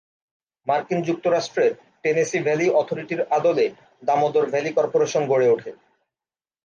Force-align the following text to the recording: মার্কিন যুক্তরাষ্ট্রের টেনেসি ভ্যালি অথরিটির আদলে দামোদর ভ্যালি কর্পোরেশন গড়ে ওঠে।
মার্কিন 0.67 0.99
যুক্তরাষ্ট্রের 1.01 1.71
টেনেসি 2.03 2.39
ভ্যালি 2.43 2.67
অথরিটির 2.71 3.21
আদলে 3.29 3.65
দামোদর 4.03 4.45
ভ্যালি 4.49 4.71
কর্পোরেশন 4.73 5.23
গড়ে 5.27 5.47
ওঠে। 5.49 5.71